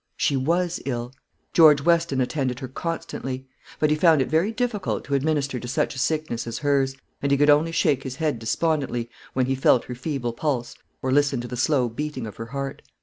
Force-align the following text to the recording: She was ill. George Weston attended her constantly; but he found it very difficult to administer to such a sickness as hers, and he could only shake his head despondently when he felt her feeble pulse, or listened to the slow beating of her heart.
She 0.17 0.35
was 0.35 0.79
ill. 0.87 1.13
George 1.53 1.81
Weston 1.81 2.21
attended 2.21 2.57
her 2.57 2.67
constantly; 2.67 3.45
but 3.77 3.91
he 3.91 3.95
found 3.95 4.19
it 4.19 4.31
very 4.31 4.51
difficult 4.51 5.03
to 5.05 5.13
administer 5.13 5.59
to 5.59 5.67
such 5.67 5.93
a 5.93 5.99
sickness 5.99 6.47
as 6.47 6.57
hers, 6.65 6.95
and 7.21 7.31
he 7.31 7.37
could 7.37 7.51
only 7.51 7.71
shake 7.71 8.01
his 8.01 8.15
head 8.15 8.39
despondently 8.39 9.11
when 9.33 9.45
he 9.45 9.53
felt 9.53 9.83
her 9.83 9.93
feeble 9.93 10.33
pulse, 10.33 10.73
or 11.03 11.11
listened 11.11 11.43
to 11.43 11.47
the 11.47 11.55
slow 11.55 11.87
beating 11.87 12.25
of 12.25 12.37
her 12.37 12.47
heart. 12.47 12.81